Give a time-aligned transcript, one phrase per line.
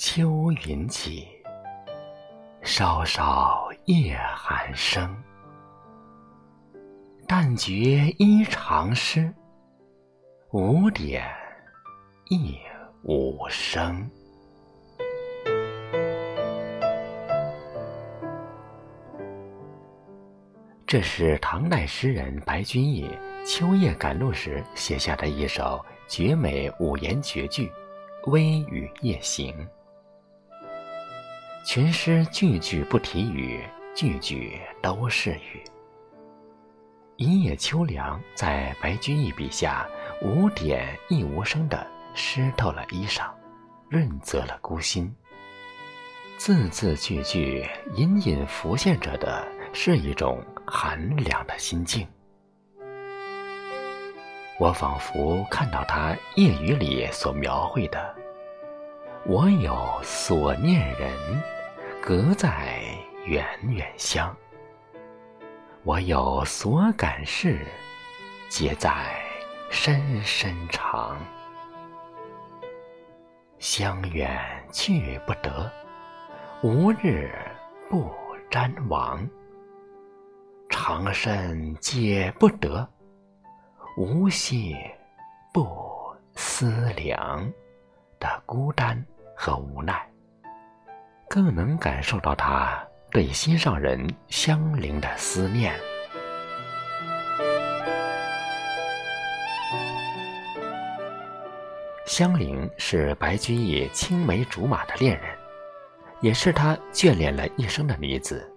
[0.00, 1.26] 秋云起，
[2.62, 5.12] 稍稍夜寒声。
[7.26, 7.74] 但觉
[8.16, 9.34] 衣裳湿，
[10.52, 11.28] 五点
[12.30, 12.56] 一
[13.02, 14.08] 无声。
[20.86, 23.10] 这是唐代诗人白居易
[23.44, 27.66] 秋夜赶路时写下的一首绝美五言绝句
[28.30, 29.52] 《微雨夜行》。
[31.70, 33.62] 全诗句句不提雨，
[33.94, 35.62] 句句都是雨。
[37.16, 39.86] 一夜秋凉，在白居易笔下，
[40.22, 43.28] 五点亦无声的湿透了衣裳，
[43.90, 45.14] 润泽了孤心。
[46.38, 50.42] 字字句句隐隐浮现着的是一种。
[50.66, 52.06] 寒凉的心境，
[54.58, 58.14] 我仿佛看到他夜雨里所描绘的
[59.24, 61.10] ：“我有所念人，
[62.08, 62.80] 隔在
[63.26, 64.34] 远远乡；
[65.84, 67.66] 我有所感事，
[68.48, 69.20] 皆在
[69.68, 71.20] 深深长。
[73.58, 74.40] 相远
[74.72, 75.70] 去不得，
[76.62, 77.30] 无日
[77.90, 78.10] 不
[78.50, 79.28] 沾王。”
[80.70, 82.88] 长身解不得，
[83.98, 84.74] 无息
[85.52, 87.46] 不思量
[88.18, 89.04] 的孤单
[89.36, 90.08] 和无奈，
[91.28, 95.78] 更能感受到他对心上人香菱的思念。
[102.06, 105.38] 香菱是白居易青梅竹马的恋人，
[106.22, 108.50] 也是他眷恋了一生的女子。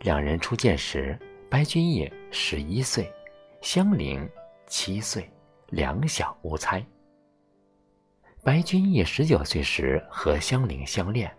[0.00, 1.18] 两人初见时，
[1.50, 3.12] 白居易十一岁，
[3.60, 4.28] 香菱
[4.66, 5.30] 七岁，
[5.68, 6.84] 两小无猜。
[8.42, 11.30] 白居易十九岁时和香菱相恋，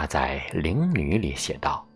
[0.00, 1.86] 他在《灵女》里写道：“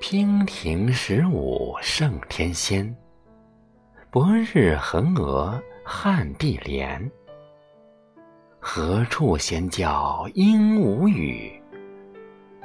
[0.00, 2.96] 娉婷十五胜天仙，
[4.08, 7.10] 薄日横娥汉地莲。
[8.60, 11.60] 何处闲教鹦鹉语？”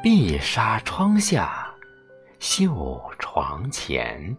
[0.03, 1.67] 碧纱窗下，
[2.37, 4.37] 绣床前。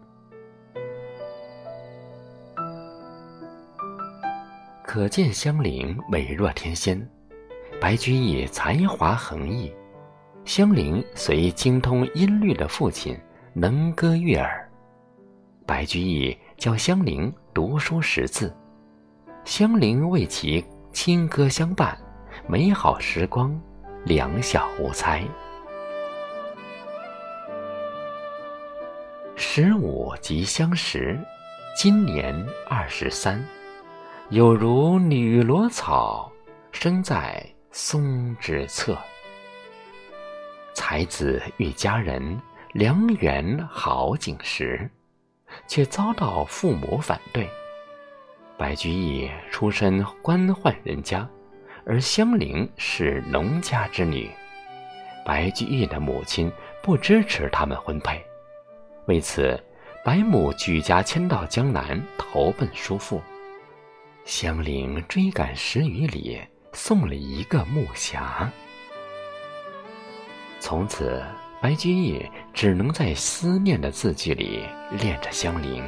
[4.85, 7.11] 可见香菱美若天仙，
[7.83, 9.75] 白居易才华横溢，
[10.45, 13.19] 香菱虽精通音律的父亲
[13.55, 14.71] 能歌悦耳，
[15.67, 18.57] 白居易教香菱读书识字，
[19.45, 21.99] 香菱为其清歌相伴，
[22.47, 23.61] 美好时光，
[24.05, 25.25] 两小无猜。
[29.35, 31.19] 十五即相识，
[31.77, 32.33] 今年
[32.71, 33.45] 二十三，
[34.31, 36.31] 有如女萝草
[36.71, 38.97] 生在松之侧。
[40.75, 42.41] 才子遇佳人，
[42.73, 44.89] 良缘好景时，
[45.67, 47.49] 却遭到父母反对。
[48.59, 51.29] 白居易出身官宦人家，
[51.85, 54.31] 而香菱是农家之女，
[55.25, 58.23] 白居易的母亲不支持他们婚配。
[59.07, 59.59] 为此，
[60.05, 63.21] 白母举家迁到江南，投奔叔父。
[64.25, 66.41] 香菱追赶十余里，
[66.73, 68.49] 送了一个木匣。
[70.59, 71.23] 从此，
[71.61, 75.85] 白居易只能在思念的字句里恋着香菱。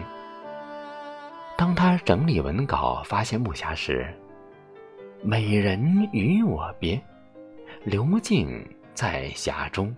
[1.56, 4.12] 当他整理文稿，发现木匣时，
[5.22, 7.00] 美人与我别，
[7.84, 9.94] 流镜在匣中。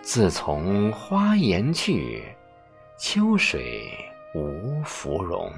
[0.00, 2.22] 自从花颜去，
[2.98, 3.92] 秋水
[4.34, 5.52] 无芙蓉。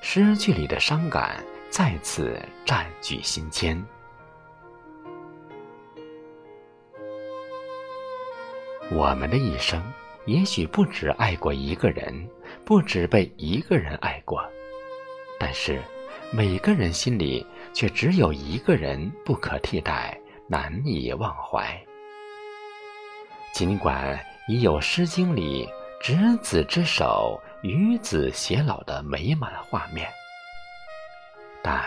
[0.00, 3.82] 诗句里的伤感再次占据心间。
[8.90, 9.82] 我们的一生，
[10.24, 12.28] 也许不止爱过一个人，
[12.64, 14.42] 不止被一个人爱过，
[15.38, 15.80] 但是
[16.32, 21.78] 每个人心里却只有一个人不可替代，难以忘怀。
[23.52, 24.18] 尽管
[24.48, 25.68] 已有《诗经》里
[26.00, 30.08] “执子之手，与子偕老”的美满画面，
[31.62, 31.82] 但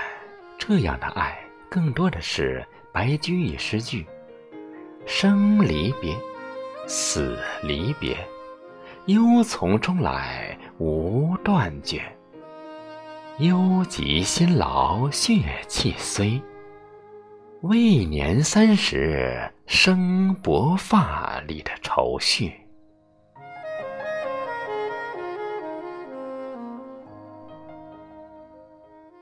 [0.57, 1.37] 这样的爱
[1.69, 4.05] 更多的是白居易诗句
[5.07, 6.15] ：“生离别，
[6.87, 8.17] 死离别，
[9.05, 12.01] 忧从中来无断绝。
[13.39, 16.41] 忧极辛劳血气衰。”
[17.61, 22.60] 未年三十生薄发里的愁绪。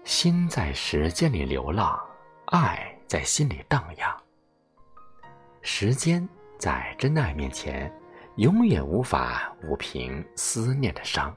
[0.09, 1.95] 心在时间里流浪，
[2.45, 4.17] 爱在心里荡漾。
[5.61, 6.27] 时间
[6.57, 7.93] 在真爱面前，
[8.37, 11.31] 永远无法抚平思念的伤。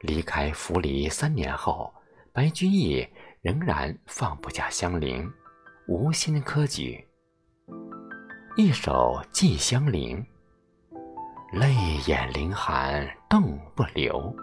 [0.00, 1.94] 离开府里三年后，
[2.32, 3.06] 白居易
[3.42, 5.32] 仍然放不下香菱，
[5.86, 7.06] 无心科举。
[8.56, 10.20] 一首《寄香菱》，
[11.60, 11.72] 泪
[12.08, 14.34] 眼凌寒动不流，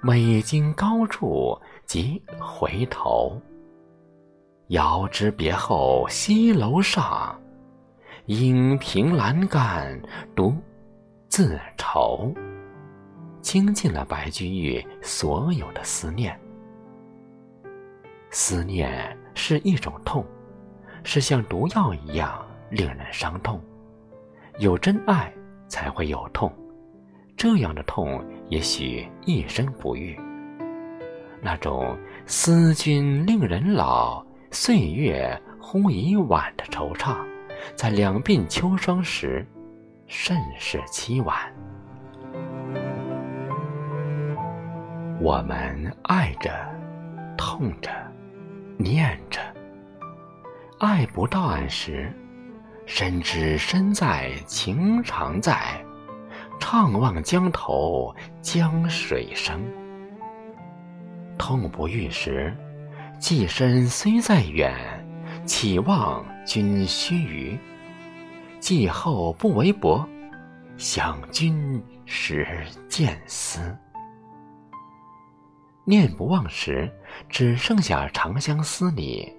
[0.00, 3.40] 每经高处即回头。
[4.66, 7.40] 遥知别后西楼上，
[8.26, 9.98] 影凭栏杆
[10.36, 10.54] 独
[11.30, 12.30] 自愁。
[13.40, 16.38] 倾尽了白居易所有的思念。
[18.30, 20.22] 思念是一种痛，
[21.02, 23.58] 是像毒药一样令人伤痛。
[24.58, 25.32] 有真爱
[25.68, 26.52] 才会有痛，
[27.34, 30.18] 这样的痛也许一生不愈。
[31.40, 31.96] 那种
[32.26, 37.16] 思君令人老，岁月忽已晚的惆怅，
[37.76, 39.46] 在两鬓秋霜时，
[40.06, 41.36] 甚是凄婉。
[45.20, 46.50] 我们爱着，
[47.36, 47.90] 痛着，
[48.76, 49.40] 念着。
[50.78, 52.12] 爱不到岸时，
[52.86, 55.80] 深知身在情常在，
[56.60, 59.60] 怅望江头江水声。
[61.48, 62.54] 痛不欲时，
[63.18, 64.70] 寄身虽在远，
[65.46, 67.58] 岂望君须臾？
[68.60, 70.06] 寄后不为薄，
[70.76, 72.46] 想君时
[72.86, 73.74] 见思。
[75.86, 76.92] 念不忘时，
[77.30, 79.32] 只剩下长相思你。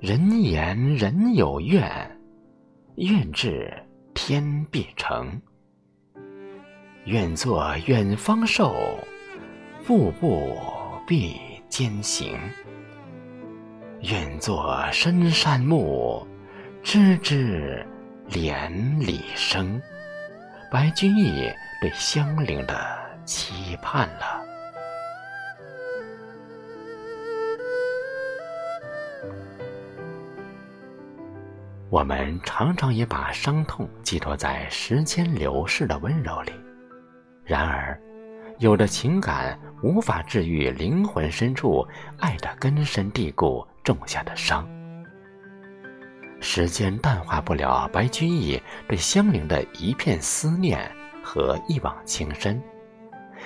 [0.00, 1.90] 人言人有怨，
[2.96, 3.72] 愿至
[4.12, 5.40] 天必成。
[7.06, 8.76] 愿作远方寿，
[9.86, 10.54] 步步
[11.08, 11.40] 必
[11.70, 12.38] 艰行。
[14.02, 16.28] 愿作深山木，
[16.82, 17.82] 枝枝
[18.26, 18.70] 连
[19.00, 19.80] 理生。
[20.70, 21.50] 白居易
[21.80, 22.78] 对香菱的
[23.24, 24.44] 期盼了。
[31.88, 36.52] 我们常常也把伤痛寄托在时间流逝的温柔里，
[37.46, 37.98] 然而，
[38.58, 41.86] 有的情感无法治愈灵魂深处
[42.18, 44.68] 爱的根深蒂固种下的伤。
[46.40, 50.90] 时间淡化不了白居易对香菱的一片思念
[51.22, 52.60] 和一往情深，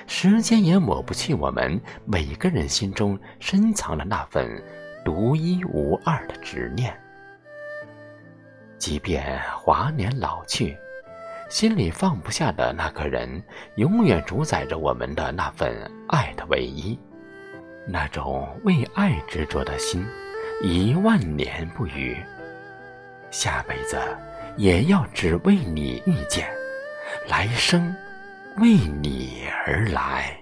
[0.06, 4.62] 时间也抹不去我们每个人心中深藏的那份
[5.04, 6.98] 独一无二的执念。
[8.78, 10.76] 即便华年老去，
[11.52, 13.42] 心里放不下的那个人，
[13.74, 15.70] 永远主宰着我们的那份
[16.08, 16.98] 爱的唯一。
[17.86, 20.02] 那种为爱执着的心，
[20.62, 22.16] 一万年不渝。
[23.30, 23.98] 下辈子
[24.56, 26.48] 也要只为你遇见，
[27.28, 27.94] 来生
[28.56, 28.68] 为
[29.02, 30.41] 你而来。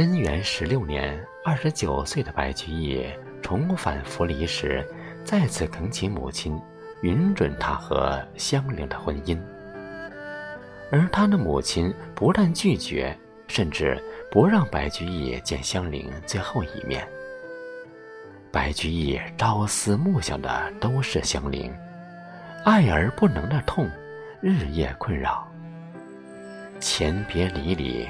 [0.00, 3.04] 贞元十六年，二十九岁的白居易
[3.42, 4.82] 重返涪陵时，
[5.24, 6.58] 再次恳请母亲
[7.02, 9.38] 允准他和香菱的婚姻。
[10.90, 13.14] 而他的母亲不但拒绝，
[13.46, 17.06] 甚至不让白居易见香菱最后一面。
[18.50, 21.70] 白居易朝思暮想的都是香菱，
[22.64, 23.86] 爱而不能的痛，
[24.40, 25.46] 日夜困扰。
[26.80, 28.08] 前别离里，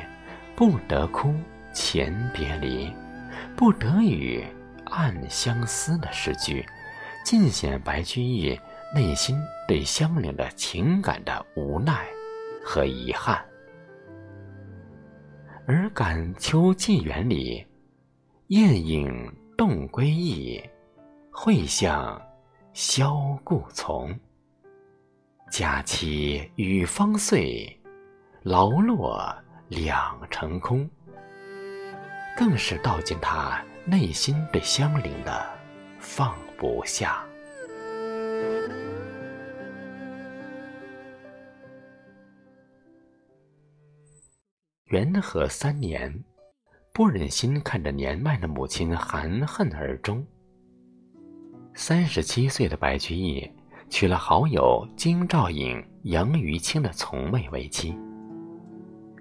[0.55, 1.35] 不得哭。
[1.73, 2.93] 前别离，
[3.57, 4.45] 不得语，
[4.87, 6.67] 暗相思的诗句，
[7.25, 8.59] 尽显白居易
[8.95, 12.07] 内心对香菱的情感的无奈
[12.65, 13.45] 和遗憾。
[15.67, 17.65] 而《感秋寄园》里，
[18.49, 20.61] 雁影动归意，
[21.31, 22.21] 会向
[22.73, 24.13] 萧故从。
[25.51, 27.81] 佳期与方岁，
[28.43, 29.33] 劳落
[29.69, 30.89] 两成空。
[32.41, 35.47] 更是道尽他内心对香菱的
[35.99, 37.23] 放不下。
[44.87, 46.25] 元和三年，
[46.95, 50.27] 不忍心看着年迈的母亲含恨而终。
[51.75, 53.47] 三十七岁的白居易
[53.91, 57.95] 娶了好友京兆尹杨余清的从妹为妻，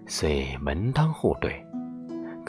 [0.07, 1.68] 虽门当户对。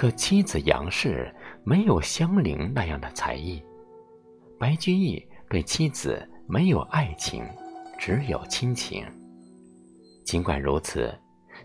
[0.01, 1.31] 可妻子杨氏
[1.63, 3.63] 没有香菱那样的才艺，
[4.59, 7.45] 白居易对妻子没有爱情，
[7.99, 9.05] 只有亲情。
[10.25, 11.15] 尽管如此，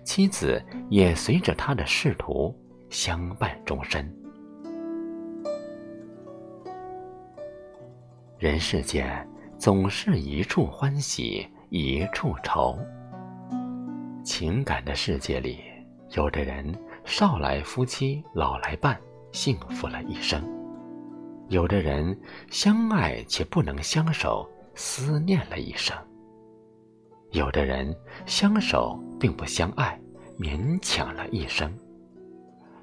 [0.04, 2.54] 妻子也随着他的仕途
[2.89, 4.13] 相伴终身。
[8.38, 9.25] 人世间
[9.58, 12.77] 总是一处欢喜一处愁。
[14.25, 15.60] 情感的世界里，
[16.18, 19.00] 有的人少来夫妻老来伴，
[19.32, 20.42] 幸福了一生；
[21.50, 22.20] 有的人
[22.50, 25.96] 相爱却不能相守，思念了一生；
[27.32, 27.96] 有的人
[28.26, 30.00] 相守并不相爱，
[30.38, 31.70] 勉强了一生；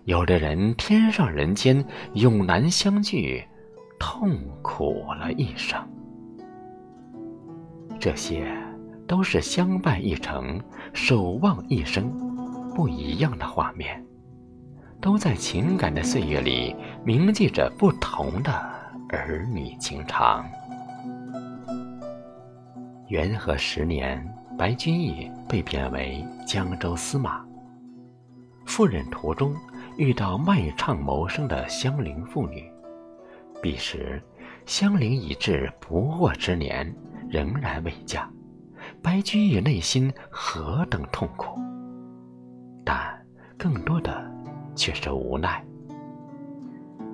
[0.05, 3.45] 有的人天上人间永难相聚，
[3.99, 5.79] 痛苦了一生。
[8.00, 8.57] 这些。
[9.05, 10.59] 都是相伴一程、
[10.95, 12.11] 守望一生，
[12.75, 14.02] 不一样的画面，
[15.02, 18.52] 都在情感的岁月里铭记着不同的
[19.09, 20.49] 儿女情长。
[23.09, 24.25] 元和十年，
[24.56, 27.44] 白居易被贬为江州司马。
[28.64, 29.56] 赴任途中，
[29.97, 32.62] 遇到卖唱谋生的香菱妇女。
[33.61, 34.23] 彼时，
[34.66, 36.94] 香菱已至不惑之年，
[37.28, 38.30] 仍然未嫁。
[39.02, 41.59] 白居易内心何等痛苦，
[42.85, 43.21] 但
[43.59, 44.31] 更多的
[44.75, 45.64] 却是无奈。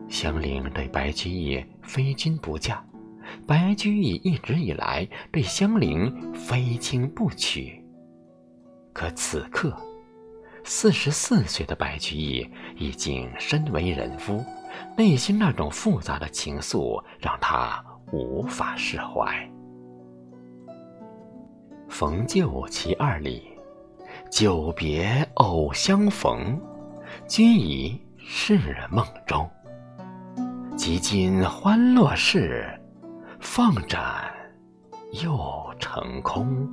[0.09, 2.83] 香菱对白居易非君不嫁，
[3.47, 7.85] 白居易一直以来对香菱非亲不娶。
[8.93, 9.77] 可此刻，
[10.65, 14.45] 四十四岁的白居易已经身为人夫，
[14.97, 19.49] 内心那种复杂的情愫让他无法释怀。
[21.89, 23.49] 逢旧其二里，
[24.31, 26.61] 久别偶相逢，
[27.29, 28.59] 君已是
[28.91, 29.49] 梦中。
[30.75, 32.67] 及今欢乐事，
[33.39, 34.33] 放盏
[35.23, 35.39] 又
[35.79, 36.67] 成空。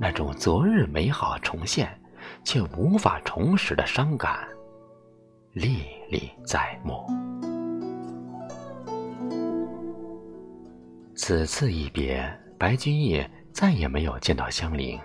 [0.00, 1.86] 那种昨日美好重现，
[2.42, 4.48] 却无法重拾的伤感，
[5.52, 7.06] 历历在目。
[11.14, 12.26] 此次一别，
[12.58, 13.22] 白居易。
[13.52, 14.98] 再也没有见到香菱，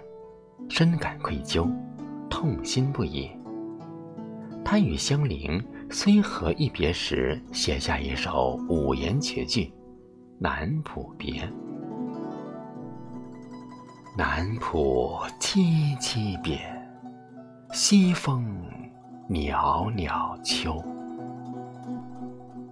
[0.70, 1.70] 深感愧疚，
[2.30, 3.30] 痛心不已。
[4.70, 9.62] 他与香菱虽和一别时，写下一首五言绝句
[10.38, 11.42] 《南浦别》
[14.18, 16.60] ：“南浦凄凄别，
[17.72, 18.46] 西风
[19.30, 20.84] 袅袅秋。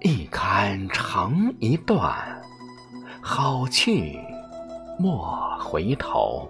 [0.01, 2.13] 一堪长一段，
[3.21, 4.19] 好去。”
[4.99, 6.45] 莫回头，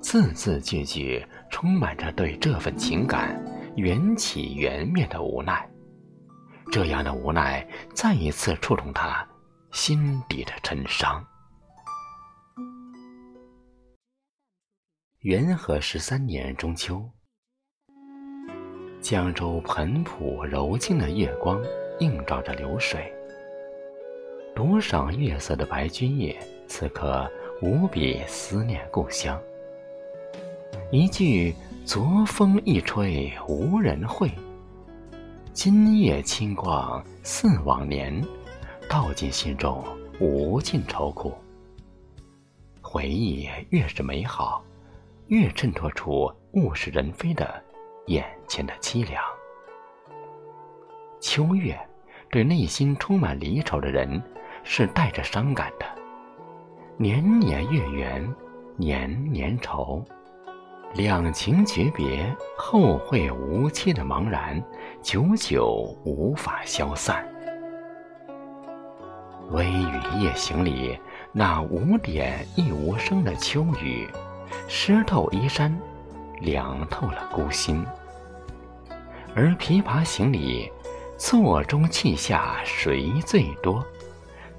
[0.00, 3.36] 字字句句充满着对这份情感
[3.76, 5.68] 缘起缘灭的无奈。
[6.72, 9.26] 这样的无奈再一次触动他
[9.72, 11.24] 心底的沉伤。
[15.20, 17.08] 元和十三年中秋，
[19.00, 21.62] 江州盆浦柔静的月光
[22.00, 23.12] 映照着流水，
[24.54, 27.30] 独赏月色的白居易此刻。
[27.62, 29.40] 无比思念故乡。
[30.90, 31.54] 一句
[31.84, 34.32] “昨风一吹无人会，
[35.52, 38.24] 今夜清光似往年”，
[38.88, 39.84] 道尽心中
[40.18, 41.34] 无尽愁苦。
[42.80, 44.64] 回忆越是美好，
[45.26, 47.62] 越衬托出物是人非的
[48.06, 49.22] 眼前的凄凉。
[51.20, 51.78] 秋月，
[52.30, 54.22] 对内心充满离愁的人，
[54.62, 55.84] 是带着伤感的。
[56.96, 58.34] 年年月圆，
[58.78, 60.02] 年年愁，
[60.94, 64.62] 两情诀别，后会无期的茫然，
[65.02, 65.66] 久久
[66.04, 67.28] 无法消散。
[69.50, 70.96] 微雨夜行里，
[71.32, 74.08] 那无点亦无声的秋雨，
[74.68, 75.76] 湿透衣衫，
[76.40, 77.84] 凉透了孤心。
[79.34, 80.70] 而《琵琶行》里
[81.18, 83.84] “座中泣下谁最多？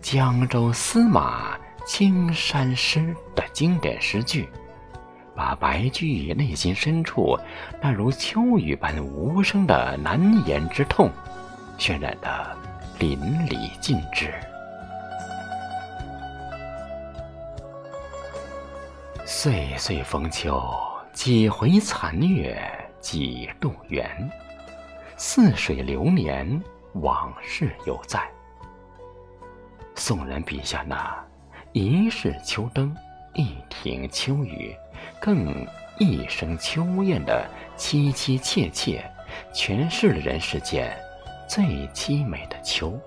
[0.02, 4.50] 江州司马。”青衫湿的经典诗句，
[5.36, 7.38] 把白居易内心深处
[7.82, 11.12] 那如秋雨般无声的难言之痛，
[11.78, 12.58] 渲染得
[13.00, 14.34] 淋漓尽致。
[19.26, 20.64] 岁岁逢秋，
[21.12, 22.58] 几回残月
[23.00, 24.10] 几度圆。
[25.18, 26.62] 似水流年，
[26.94, 28.22] 往事犹在。
[29.96, 31.16] 宋人笔下那。
[31.72, 32.96] 一世秋灯，
[33.34, 34.74] 一庭秋雨，
[35.20, 35.66] 更
[35.98, 37.48] 一声秋雁的
[37.78, 39.04] 凄凄切切，
[39.54, 40.96] 诠释了人世间
[41.48, 43.00] 最凄美的秋。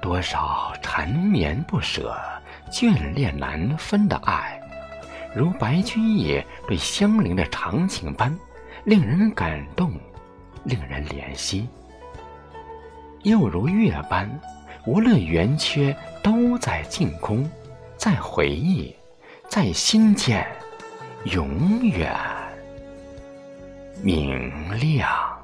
[0.00, 2.16] 多少缠绵不舍，
[2.70, 4.60] 眷恋难分的爱，
[5.34, 8.36] 如白居易对香菱的长情般，
[8.84, 9.92] 令人感动，
[10.64, 11.68] 令人怜惜；
[13.22, 14.30] 又如月般，
[14.86, 17.48] 无论圆缺，都在净空，
[17.96, 18.95] 在回忆，
[19.48, 20.46] 在心间，
[21.24, 22.14] 永远
[24.02, 25.35] 明亮。